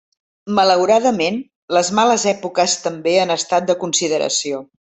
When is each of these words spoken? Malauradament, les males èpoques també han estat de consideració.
Malauradament, 0.59 1.37
les 1.77 1.93
males 1.99 2.27
èpoques 2.33 2.77
també 2.89 3.17
han 3.27 3.37
estat 3.39 3.71
de 3.73 3.81
consideració. 3.87 4.69